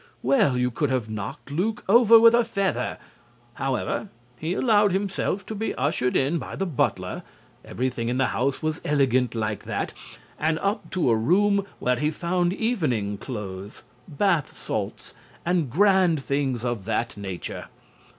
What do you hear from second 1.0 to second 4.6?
knocked Luke over with a feather. However, he